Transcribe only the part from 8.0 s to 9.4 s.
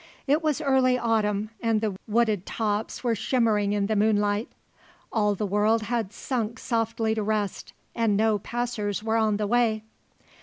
no passers were on